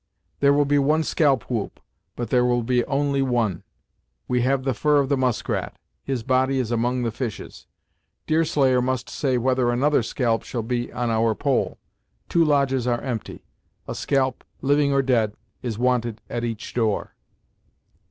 [0.39, 1.79] There will be one scalp whoop,
[2.15, 3.61] but there will be only one.
[4.27, 7.67] We have the fur of the Muskrat; his body is among the fishes.
[8.25, 11.77] Deerslayer must say whether another scalp shall be on our pole.
[12.29, 13.45] Two lodges are empty;
[13.87, 17.13] a scalp, living or dead, is wanted at each door."